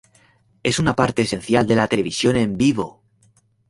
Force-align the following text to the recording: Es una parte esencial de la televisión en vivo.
Es 0.63 0.79
una 0.79 0.95
parte 0.95 1.21
esencial 1.21 1.67
de 1.67 1.75
la 1.75 1.87
televisión 1.87 2.35
en 2.35 2.57
vivo. 2.57 3.03